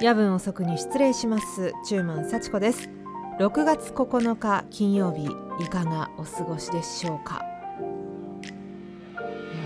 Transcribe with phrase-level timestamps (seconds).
[0.00, 1.72] 夜分遅くに失礼します。
[1.88, 2.90] 中満幸子です。
[3.38, 5.24] 6月9日金曜日
[5.62, 7.42] いかがお過ごしでしょうか？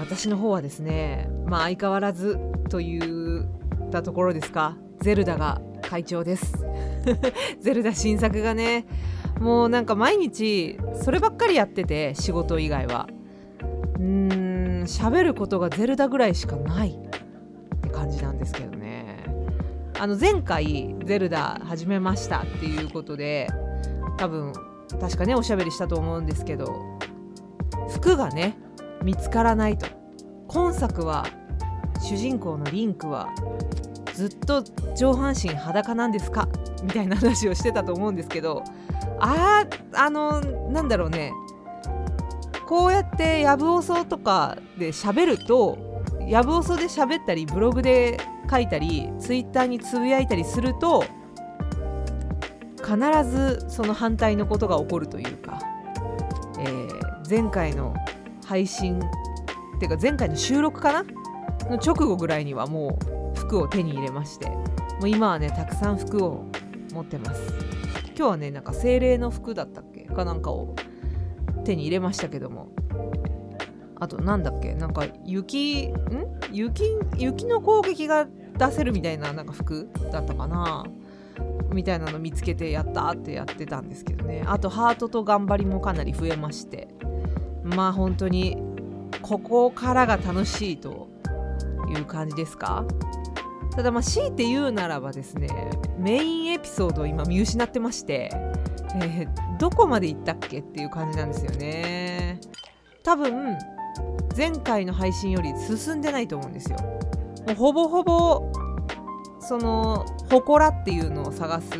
[0.00, 2.39] 私の方はですねまあ相変わらず
[2.71, 4.77] といったところですか？
[5.00, 6.53] ゼルダが会長です。
[7.61, 8.86] ゼルダ新作がね
[9.40, 13.08] もうなんか毎日そればっかりやってて仕事以外は。
[13.99, 18.78] うーん喋ることがゼルダぐらいしかないって感じなんですけど
[20.00, 23.48] あの前回「ゼルダ始めました」っていうことで
[24.16, 24.52] 多分
[25.00, 26.98] 確かねおしゃべりしたと思うんですけど
[27.90, 28.57] 服がね
[29.02, 29.86] 見つからないと。
[30.46, 31.26] 今作は
[32.00, 33.28] 主人公のリンクは
[34.14, 34.62] ずっと
[34.97, 36.48] 上半身裸なんですか？
[36.83, 38.62] みたいな話をしてたと思うんですけど
[39.20, 41.33] あーあのなんだろうね。
[42.66, 45.77] こうやってやぶおそとかで喋ると
[46.27, 48.18] やぶおそで喋ったりブログで
[48.50, 51.04] 書いたりツイッターにつぶやいたりすると
[52.77, 52.96] 必
[53.28, 55.60] ずその反対のことが起こるというか、
[56.58, 57.92] えー前回の
[58.46, 59.00] 配信っ
[59.78, 61.05] ていうか前回の収録かな？
[61.68, 62.98] の直後ぐらいにはも
[63.34, 66.46] う服を手に入れましてもう今はねたくさん服を
[66.94, 67.42] 持ってます。
[68.16, 70.05] 今日はねなんか精霊の服だったっけ？
[70.05, 70.74] かなんかを
[71.66, 72.70] 手に入れましたけども。
[74.00, 74.74] あとなんだっけ？
[74.74, 75.94] なんか雪ん？
[76.52, 76.84] 雪
[77.16, 80.86] 雪の攻撃が出せるみたいななんか服だったかな？
[81.72, 84.44] みたいなの見つけてやったってやってたんですけどね。
[84.46, 86.88] あとハートと頑張りもかなり増えまして。
[87.64, 88.56] まあ本当に
[89.20, 91.08] ここからが楽しいと
[91.94, 92.84] いう感じですか？
[93.72, 95.48] ただまあ強いて言うならばですね
[95.98, 98.30] メインエピソードを今見失ってまして、
[98.94, 102.40] えーどこまで行ったっけっていう感じなんですよね。
[103.02, 103.58] 多分
[104.39, 106.79] 前回の配信より進んでないと思うんですよ。
[106.79, 108.52] もうほぼほぼ
[109.40, 111.77] その祠っていうのを探す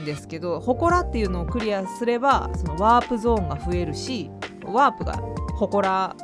[0.00, 4.30] んですけど祠っていうのをクリアすればそのワープゾーンが増えるし
[4.64, 5.20] ワープが
[5.58, 6.16] 祠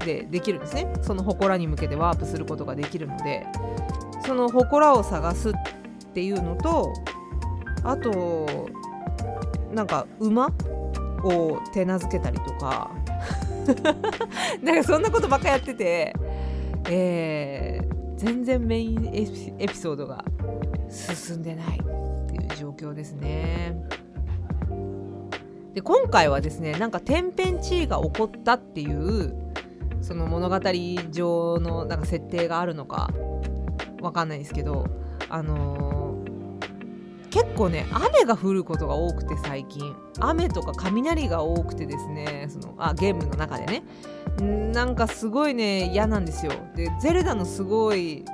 [0.00, 0.92] でできるんですね。
[1.00, 3.46] その祠に向けてワープすることができるので
[4.26, 5.52] その祠を探すっ
[6.12, 6.92] ていうのと
[7.84, 8.46] あと
[9.72, 10.52] なんか馬
[11.24, 12.90] を手なずけたりとか
[14.62, 16.14] なんかそんなことばっかやってて、
[16.88, 19.06] えー全然メイン
[19.58, 20.22] エピソードが
[20.90, 23.82] 進んでないっていう状況ですね。
[25.72, 29.34] で今回はですねなんか天変地異が起こったっていう
[30.02, 30.60] その物語
[31.10, 33.10] 上のなんか設定があるのか
[34.02, 34.84] わかんないですけど
[35.30, 35.89] あのー
[37.30, 39.94] 結構ね雨が降ることが多くて最近。
[40.18, 43.82] 雨とか雷が多くてですねそのあゲームの中でね。
[44.42, 46.52] んなんかすごいね嫌なんですよ。
[46.74, 48.24] でゼルダのすごい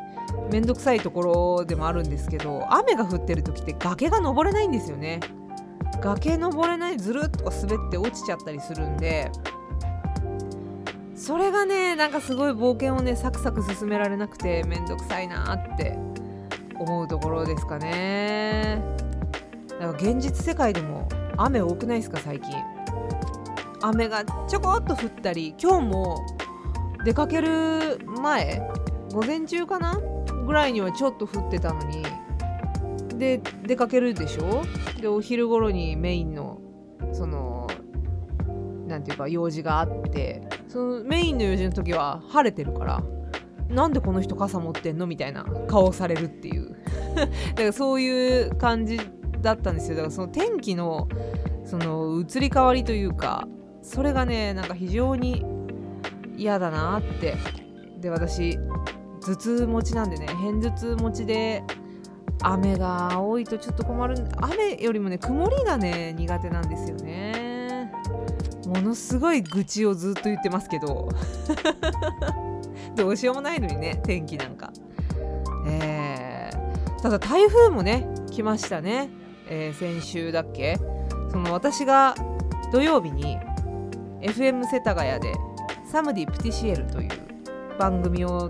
[0.51, 1.23] めんどくさいとこ
[1.59, 5.21] ろでもあるんですけど雨が降ってる時って崖が登れないんですよね。
[6.01, 9.31] 崖登れないずるっとか滑って落ちちゃったりするんで。
[11.15, 15.99] それがねなんかすごい冒険をねサクサク進められなくてめんどくさいなって
[16.79, 18.83] 思うところですかね。
[19.69, 22.55] だから現実世界でも雨多くないですか最近？
[23.83, 26.19] 雨がちょこっと降ったり今日も
[27.05, 28.63] 出かける前
[29.13, 30.01] 午前中かな
[30.47, 32.03] ぐらいにはちょっと降ってたのに
[33.19, 34.63] で出かけるでしょ？
[35.01, 36.61] でお昼頃にメインの
[37.13, 37.67] その
[38.87, 43.03] なんていうか用事があってそのメインの用事の時は晴れてるから。
[43.69, 45.07] なんでこの人傘持ってんの？
[45.07, 46.77] みたいな顔をされるっていう。
[47.17, 49.01] だからそういう感じ
[49.43, 49.97] だったんですよ。
[49.97, 51.09] だからその天気の
[51.65, 53.49] その移り変わりというか
[53.83, 55.45] それがねなんか非常に
[56.37, 57.37] 嫌だなって。
[58.01, 58.59] で私
[59.21, 61.65] 頭痛持ちなんでね偏頭痛持ちで
[62.43, 67.91] 雨が多いとちょっと困る雨よりもね曇りがね苦手なんですよね。
[68.67, 71.09] ものすごい愚痴をずっと言ってますけど。
[72.97, 74.73] どうしようもないのにね天気なんか。
[75.69, 76.67] えー
[77.03, 79.11] ただ台風もね来ましたね、
[79.49, 80.79] えー先週だっけ。
[81.31, 82.15] その私が
[82.73, 83.39] 土曜日に
[84.23, 85.35] FM 世田谷で
[85.85, 87.11] サムディ・プティシエルという
[87.79, 88.49] 番組を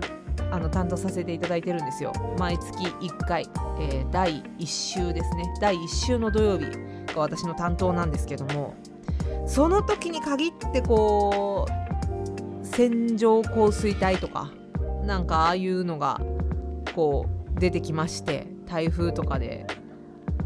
[0.49, 2.13] あの担当させていただいてるんですよ。
[2.39, 3.45] 毎月1回、
[3.79, 5.43] えー第1週ですね。
[5.61, 6.65] 第1週の土曜日
[7.13, 8.73] が私の担当なんですけども。
[9.45, 11.86] その時に限ってこう
[12.77, 14.51] 線状降水帯とか
[15.03, 16.21] なんかああいうのが
[16.93, 17.25] こ
[17.55, 19.65] う出てきまして台風とかで。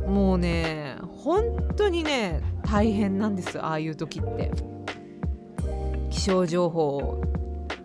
[0.08, 1.44] もうね本
[1.78, 4.52] 当にね大変なんですああいう時って。
[6.10, 7.22] 気象情報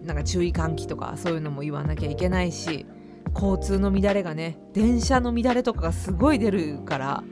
[0.05, 2.87] なんか注意喚起とかそういうのも言わなきゃいけないし
[3.35, 7.25] 交通の乱れがね電車の乱れとかがすごい出るから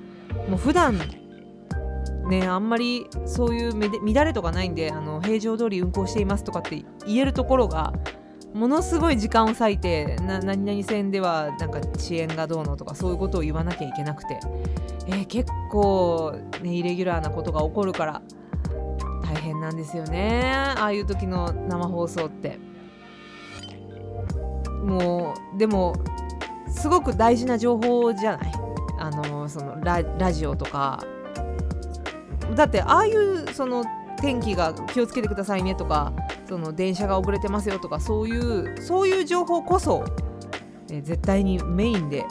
[0.49, 0.99] もう普段
[2.29, 3.73] ねあんまりそういう
[4.15, 7.93] 乱れとかないんであの平常通り運行していますとかって言えるところが
[8.53, 14.39] ものすごい時間を割いてな何々線ではなんか遅延がどうのとかそういうことを言わなきゃいけなくて、
[15.07, 18.23] えー、結構、ね、イレギュラーなことが起こるから
[19.25, 20.53] 大変なんですよね。
[20.77, 22.59] ああいう時の生放送って。
[24.85, 25.95] もうでも
[26.69, 28.53] すごく大事な情報じゃない？
[28.99, 31.03] あのそのララジオとか
[32.55, 33.85] だってああいうその
[34.21, 36.13] 天気が気をつけてくださいねとか
[36.49, 40.05] その電車が遅れてますよとかそういうそういう情報こそ、
[40.91, 42.25] え絶対にメインで、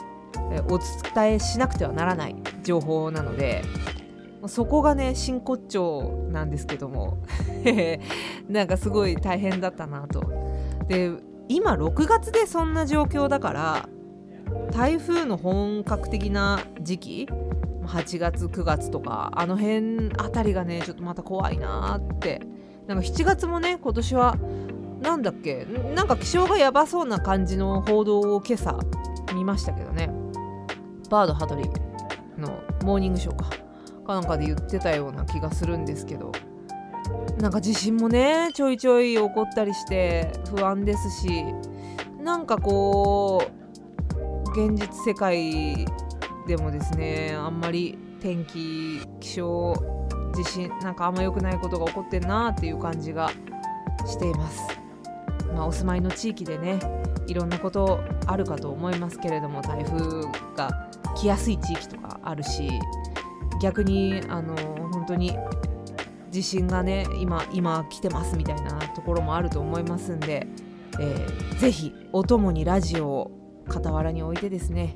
[0.51, 3.63] えお伝えしなくてはならない情報なので
[4.48, 7.18] そこがね真骨頂なんですけども
[8.50, 10.24] なんかすごい大変だったなと。
[10.88, 11.12] で
[11.50, 13.89] 今6月でそんな状況だから
[14.71, 17.30] 台風の本格的な時期
[17.88, 22.42] 8月9月とかあの辺あたりがねちょっとまた怖いなって。
[22.88, 24.38] なんか7月もね今年は
[25.02, 25.66] なんだっけ
[25.96, 28.78] なんか気象がやばそうな感じの報道を今朝
[29.34, 30.10] 見ましたけどね。
[31.10, 31.64] バード羽鳥
[32.38, 33.50] のモーニングショーか。
[34.06, 36.32] かなんかで言ってたような気がするんですけど。
[37.40, 41.44] なんか地震もねちょいちょい起こったりして不安ですし
[42.22, 43.44] なんかこ
[44.46, 45.86] う現実世界
[46.48, 49.74] でもですねあんまり天気気象
[50.36, 53.30] 地震なんかあんま良くないことが起こってんなっていう感じが
[54.06, 54.62] しています。
[55.54, 56.80] まあ、お住まいの地域でね
[57.28, 60.24] いろんなことあるかと思いますけれども台風
[60.56, 62.69] が来やすい地域とかあるし
[63.62, 64.56] 逆にあの
[64.92, 65.38] 本当に
[66.31, 70.48] 地震がね今今来てますみたいなところもあると思いますんで、
[71.00, 73.31] えー、ぜひお供にラジオを
[73.68, 74.96] 傍らに置いてですね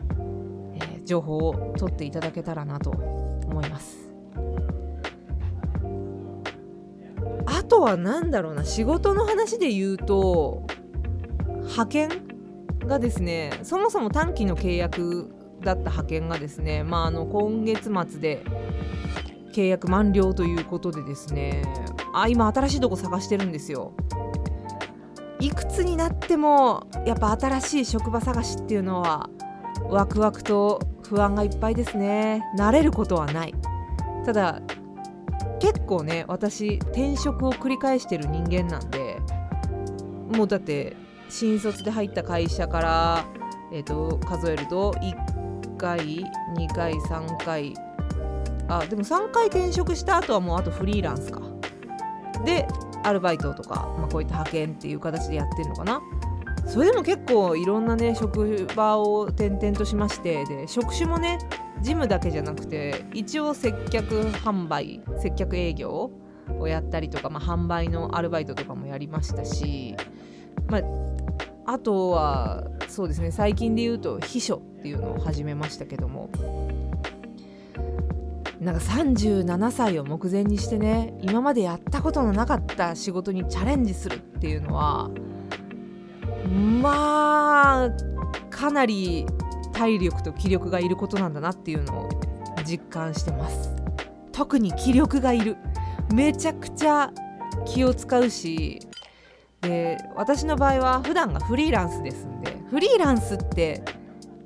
[1.07, 3.97] 情報を取っていただけたらなと思います。
[7.45, 10.67] あとは何だろうな仕事の話で言うと
[11.63, 12.09] 派遣
[12.85, 18.43] がですねそもそも短期の契約だった派遣がですね、まあ、あの今月末で
[19.53, 21.63] 契約満了ということでですね
[22.13, 23.93] あ今新しいとこ探してるんですよ。
[25.39, 29.29] いくつになってもやっぱ新しい職場探しっていうのは
[29.83, 32.43] ワクワクと不安がいっぱいですね。
[32.57, 33.55] 慣れることはない。
[34.25, 34.61] ただ
[35.59, 39.17] 結構ね私転職を繰り返してる人間なんで
[40.35, 40.95] もうだって
[41.29, 43.25] 新卒で入った会社から、
[43.71, 45.99] えーと、数えると1回
[46.55, 47.73] 2回3回。
[48.69, 51.41] あでも3回転職した後はもうあとフリーランスか。
[52.45, 52.67] で
[53.03, 56.01] アルバイトとか、まあ、こういった派遣っていう形でやってるのかな。
[56.67, 61.39] それでも結構いろんなね職場を転々としましてで職種もね
[61.81, 66.11] ジムだけじゃなくて一応接客販売接客営業
[66.59, 69.95] をやったりとか、まあ、販売のアルバイトとかもやりましたし、
[70.67, 70.81] まあ、
[71.71, 76.29] あとはそうですね最近で言うと秘書っていうのを始めましたけども
[78.59, 85.11] なんか37歳を目前にしてね今までやったことのなかった仕事にチャレンジするっていうのは
[86.47, 87.89] まあ
[88.49, 89.25] かなり
[89.73, 92.09] 体力と気力がいることなんだなっていうのを
[92.65, 93.75] 実感してます。
[94.31, 95.57] 特に気力がいる。
[96.13, 97.11] めちゃくちゃ
[97.65, 98.79] 気を使うし。
[99.61, 102.57] で私の場合は普段がフリーランスですんで。
[102.69, 103.83] フリーランスって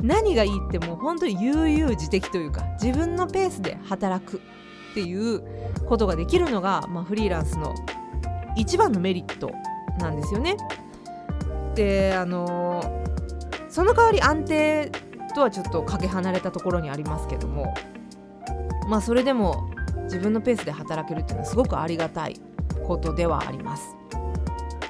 [0.02, 4.42] 何がいいってもう本当に悠々自適というか自分のペースで働く
[4.92, 5.44] っていう
[5.86, 7.74] ことができるのが、まあ、フリーランスの
[8.56, 9.52] 一番のメリット
[10.00, 10.58] なんですよね。
[11.76, 13.04] であの
[13.70, 14.92] その代わり安定
[15.34, 17.74] とはちょっとかけ離れたところにありますけども
[18.88, 19.72] まあそれでも
[20.04, 22.40] 自分のペースで働けるっていうのはすごくありがたい
[22.86, 23.96] ことではあります。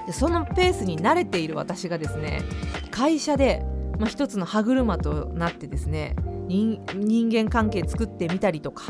[0.08, 2.42] でそのペースに慣れている私がですね
[2.90, 3.64] 会社で、
[4.00, 6.16] まあ、一つの歯車となってですね
[6.48, 8.86] 人間関係作ってみたりとか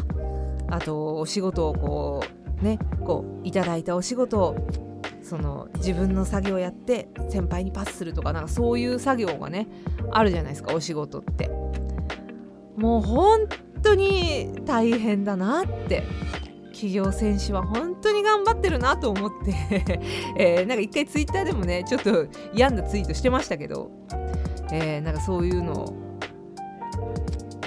[0.70, 2.24] あとお仕事をこ
[2.62, 4.56] うねこういただいたお仕事を
[5.24, 9.68] その自分の作業やって先輩にパスするとかなんかそういう作業がね
[10.12, 11.50] あるじゃないですかお仕事って。
[12.78, 13.48] もう本
[13.84, 16.04] 当に大変だなって。
[16.82, 20.00] 企業選手は本当に頑張ってるなと思って。
[20.36, 22.26] えー、なんか一回ツイッターでもねちょっと
[22.56, 23.92] 病んだツイートしてましたけど、
[24.72, 25.94] えー、なんかそういうのを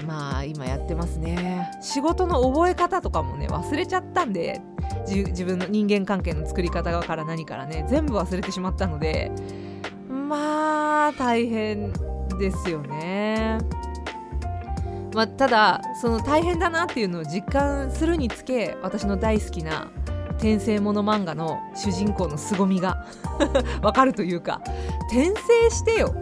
[0.05, 1.71] まあ今やってますね。
[1.81, 4.61] 仕事の覚え方とかもね忘れちゃったんで
[5.07, 9.31] 自分の人間関係の作り方から何からね全部忘れてしまったので
[10.09, 11.93] まあ大変
[12.39, 13.59] ですよね。
[15.15, 19.93] まあ、ただその大変だなっていうのを実感するにつけ私の大好きな
[20.31, 23.07] 転生もの漫画の主人公の凄みが
[23.81, 24.61] わかるというか
[25.11, 26.13] 転生してよ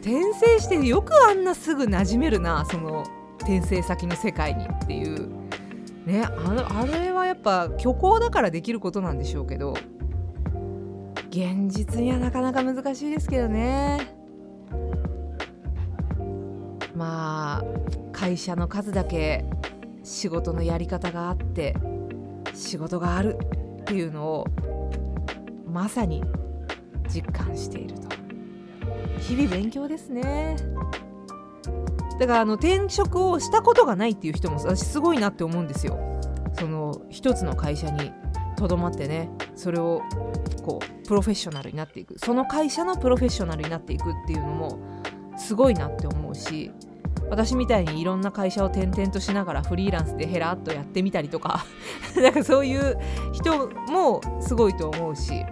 [0.00, 3.04] 転生してよくあんなすぐ馴染めるなその
[3.40, 5.43] 転生先の世界にっていう
[6.06, 9.74] ねああれはやっぱ虚構だからできることなんでしょうけど
[11.30, 14.14] 現実にはなかなか難しいですけどね。
[16.94, 17.64] まあ
[18.12, 19.44] 会社の数だけ
[20.04, 21.74] 仕事のやり方があって
[22.54, 23.36] 仕事がある
[23.80, 24.46] っていうのを
[25.66, 26.22] まさに
[27.08, 28.08] 実感していると。
[29.18, 30.56] 日々勉強ですね。
[32.18, 35.98] だからあの転職をしたことがないっていう人も私すごいなって思うんですよ。
[36.58, 38.12] その一つの会社に
[38.56, 40.02] とどまってねそれを
[40.62, 42.18] こうプロフェッショナルになっていく。
[42.18, 44.78] その会社のプロフェッショナルになっていくっていうのも
[45.36, 46.70] すごいなって思うし
[47.30, 51.64] 私みたいにいろんな会社を転々としながらフリーランスでヘラっとやってみたりとか
[52.16, 52.98] なんかそういう
[53.32, 55.44] 人もすごいと思うし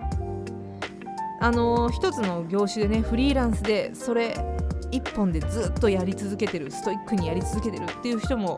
[1.41, 4.37] あの一つの業種でねフリーランスでそれ
[4.93, 8.57] 一本でずっとやり続けてるストイックにやり続けてるっていう人も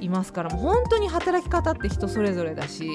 [0.00, 2.88] いますからもう本当に働き方って人それぞれだし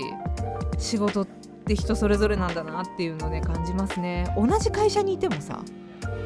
[0.77, 4.33] 仕事って人それぞれなんだなっていうのをね感じますね。
[4.37, 5.61] 同じ会社にいてもさ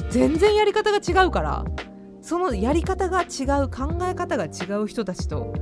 [0.10, 1.66] 全然やり方が違うから
[2.22, 5.54] そのやり方が違う考え方が違う人たちと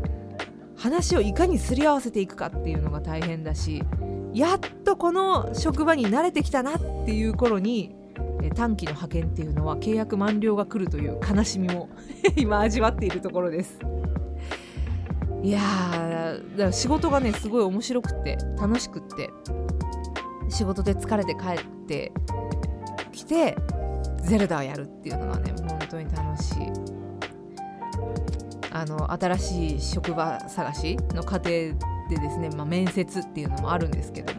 [0.76, 3.84] 話をいかにすり合わせていくかっていうのが大変だし
[4.34, 7.96] やっとこの職場に慣れてきたなっていう頃に
[8.56, 11.90] 短期の派遣っていうのは契約満了が来るという悲しみも
[12.38, 13.80] 今味わっているところです。
[15.42, 19.30] いやーだから仕事がねすごい面白くって楽しくって
[20.50, 22.12] 仕事で疲れて帰って
[23.14, 23.56] きて
[24.22, 27.00] ゼルダをやるっていうのがね本当に楽しい。
[28.72, 31.74] あの新しい職場探しの過程で
[32.10, 34.34] ですね、まあ、面接っていうのもあるんですけど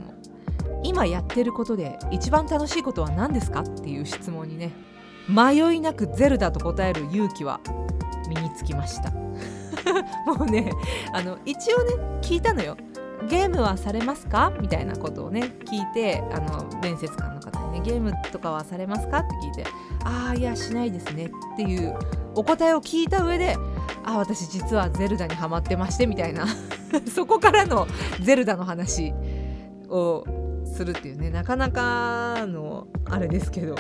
[0.82, 4.72] 今やってることで一番楽しいことは何ですかっていう質問にね
[5.28, 7.60] 迷いなくゼルダと答える勇気は
[8.28, 9.10] 身につきました。
[10.26, 10.72] もうね
[11.12, 12.76] あの一応ね聞いたのよ。
[13.28, 19.70] ゲームはされますかみたいなことをね聞いてあの面接官の方にねゲームとかはされますかって聞いて
[20.04, 21.94] ああいやしないですねっていう
[22.34, 23.56] お答えを聞いた上で
[24.04, 26.46] あ私実はゼルダにハマってましてみたいな。
[27.14, 27.86] そこからの
[28.20, 29.12] ゼルダの話
[29.88, 30.24] を
[30.80, 33.76] するっていうねなかなかのあれですけど。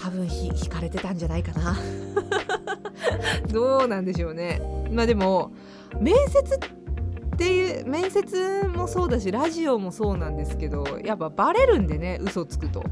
[0.00, 1.76] 多分ひ引かれてたんじゃないかな。
[3.52, 4.62] どうなんでしょうね。
[4.92, 5.50] まあでも
[6.00, 12.84] 面接っていう面接もそうだしラジオもそうなんですけどやっぱバレるんでね嘘つくと。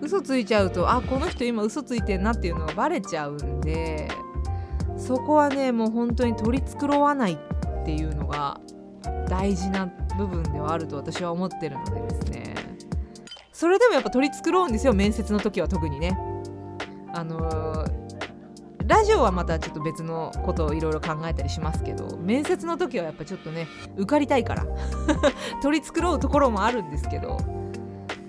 [0.00, 4.08] 嘘ついちゃうとあこの人今嘘ついてんなっていうのがバレちゃうんで
[4.96, 7.38] そこはねもう本当に取り繕わないっ
[7.84, 8.58] ていうのが
[9.28, 12.54] 大事な部分ではあると私は思ってるのでですね。
[13.52, 16.18] それでもやっぱ取り繕うんですよ面接の時は特にね。
[17.14, 24.66] あのー、ラジオはまたちょっと別のことをいろいろ考えたりしますけど面接の時はやっぱちょっとね受かりたいから
[25.62, 27.38] 取り繕うところもあるんですけど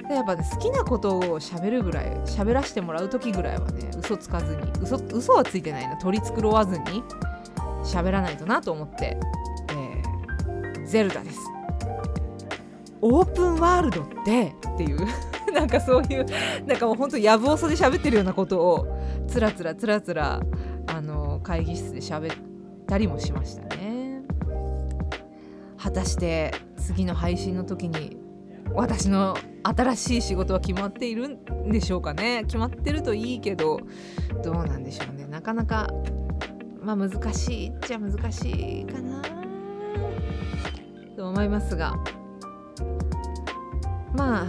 [0.09, 7.03] やっぱ、ね、好きなことをしゃべるぐらい喋らせてもらう時ぐらいはね嘘つかずに嘘嘘はついてないな取り繕わずに
[7.83, 9.17] 喋らないとなと思って、
[9.69, 11.56] えー、ゼルダです。
[13.01, 15.05] オープンワールドってっていう
[15.53, 16.25] なんかそういう
[16.65, 18.87] なんかもうほんとやぶおそで喋ってるようなことを
[19.27, 20.41] つらつらつらつら
[20.87, 22.35] あの会議室で喋っ
[22.87, 24.21] たりもしましたね。
[25.77, 28.17] 果たして次の配信の時に
[28.73, 32.43] 私の新しい仕事は決まっているんでしょうかね？
[32.45, 33.79] 決まってるといいけど
[34.43, 35.25] どうなんでしょうね？
[35.27, 35.87] なかなか
[36.81, 38.49] まあ難しいっちゃ難し
[38.81, 39.21] いかな。
[41.15, 41.95] と思いますが。
[44.13, 44.45] まあ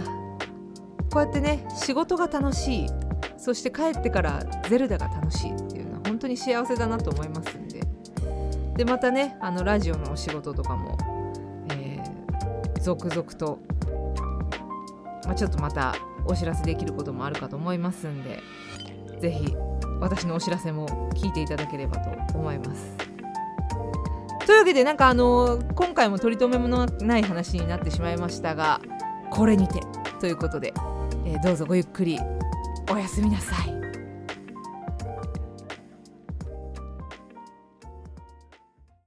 [1.11, 2.87] こうやってね仕事が楽しい
[3.37, 7.81] そして帰ってからゼルダが楽しいっていうのは本当に幸せだなと思いますんで
[8.77, 10.97] でまたねあのラジオのお仕事とかも、
[11.71, 13.59] えー、続々と
[15.29, 15.93] まあ、ちょっとまた
[16.25, 18.39] お知らせできることもあるかと思いますんで
[19.19, 19.55] 是非
[19.99, 23.08] 私のお知らせも聞いていただければと思います。
[24.49, 28.81] というわけでなんかあの、今回も取り留めもない話になってしまいましたが
[29.29, 29.79] これにて
[30.19, 30.73] ということで、
[31.23, 32.19] えー、どうぞごゆっくり
[32.91, 33.78] おやすみなさい。